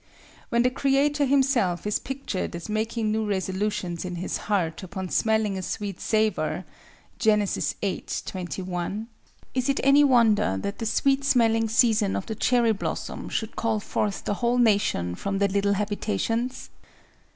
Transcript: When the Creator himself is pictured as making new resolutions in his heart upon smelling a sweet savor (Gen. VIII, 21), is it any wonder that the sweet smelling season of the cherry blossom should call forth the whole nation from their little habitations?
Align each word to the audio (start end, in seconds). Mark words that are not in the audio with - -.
When 0.49 0.63
the 0.63 0.71
Creator 0.71 1.25
himself 1.25 1.85
is 1.85 1.99
pictured 1.99 2.55
as 2.55 2.67
making 2.67 3.11
new 3.11 3.23
resolutions 3.23 4.03
in 4.03 4.15
his 4.15 4.37
heart 4.49 4.81
upon 4.81 5.09
smelling 5.09 5.59
a 5.59 5.61
sweet 5.61 6.01
savor 6.01 6.65
(Gen. 7.19 7.45
VIII, 7.45 8.05
21), 8.25 9.07
is 9.53 9.69
it 9.69 9.79
any 9.83 10.03
wonder 10.03 10.57
that 10.59 10.79
the 10.79 10.87
sweet 10.87 11.23
smelling 11.23 11.69
season 11.69 12.15
of 12.15 12.25
the 12.25 12.33
cherry 12.33 12.71
blossom 12.73 13.29
should 13.29 13.55
call 13.55 13.79
forth 13.79 14.23
the 14.23 14.33
whole 14.41 14.57
nation 14.57 15.13
from 15.13 15.37
their 15.37 15.49
little 15.49 15.73
habitations? 15.73 16.71